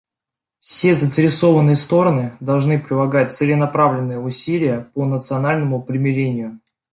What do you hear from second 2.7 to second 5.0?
прилагать целенаправленные усилия